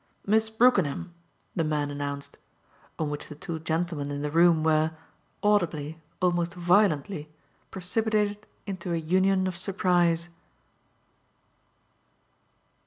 "Miss 0.25 0.49
Brookenham!" 0.49 1.13
the 1.55 1.63
man 1.63 1.91
announced; 1.91 2.39
on 2.97 3.11
which 3.11 3.27
the 3.27 3.35
two 3.35 3.59
gentlemen 3.59 4.09
in 4.09 4.23
the 4.23 4.31
room 4.31 4.63
were 4.63 4.93
audibly, 5.43 6.01
almost 6.19 6.55
violently 6.55 7.29
precipitated 7.69 8.47
into 8.65 8.93
a 8.93 8.97
union 8.97 9.45
of 9.45 9.55
surprise. 9.55 10.29